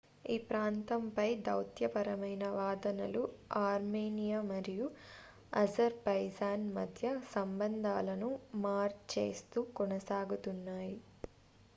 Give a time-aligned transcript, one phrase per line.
[0.25, 3.21] ఈ ప్రాంతం పై దౌత్యపరమైన వాదనలు
[3.61, 4.87] ఆర్మేనియా మరియు
[5.55, 8.31] అజర్ బైజాన్ మధ్య సంబంధాలను
[8.65, 10.97] మార్ చేస్తూ కొనసాగుతున్నాయి